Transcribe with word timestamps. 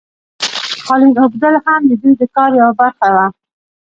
قالین 0.85 1.13
اوبدل 1.23 1.53
هم 1.65 1.81
د 1.89 1.91
دوی 2.01 2.13
د 2.21 2.23
کار 2.35 2.51
یوه 2.59 2.73
برخه 2.81 3.07
وه. 3.15 3.25